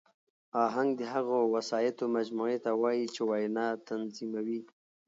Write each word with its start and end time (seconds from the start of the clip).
آهنګ 0.65 0.89
د 0.99 1.01
هغو 1.13 1.39
وسایطو 1.55 2.03
مجموعې 2.17 2.57
ته 2.65 2.71
وایي، 2.81 3.05
چي 3.13 3.21
وینا 3.29 3.67
تنظیموي. 3.87 4.59